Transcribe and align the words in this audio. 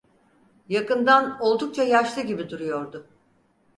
Yakından 0.69 1.41
oldukça 1.41 1.83
yaşlı 1.83 2.21
gibi 2.21 2.49
duruyordu. 2.49 3.07